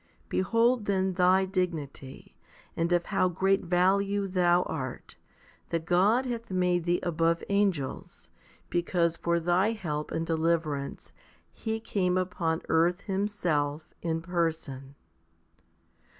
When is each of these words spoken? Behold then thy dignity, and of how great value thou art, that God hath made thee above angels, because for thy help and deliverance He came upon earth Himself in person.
Behold 0.29 0.85
then 0.85 1.13
thy 1.13 1.45
dignity, 1.45 2.35
and 2.75 2.91
of 2.91 3.05
how 3.05 3.29
great 3.29 3.61
value 3.61 4.27
thou 4.27 4.63
art, 4.63 5.15
that 5.69 5.85
God 5.85 6.25
hath 6.25 6.49
made 6.49 6.85
thee 6.85 6.99
above 7.03 7.43
angels, 7.49 8.31
because 8.71 9.15
for 9.15 9.39
thy 9.39 9.73
help 9.73 10.09
and 10.11 10.25
deliverance 10.25 11.11
He 11.51 11.79
came 11.79 12.17
upon 12.17 12.63
earth 12.67 13.01
Himself 13.01 13.93
in 14.01 14.23
person. 14.23 14.95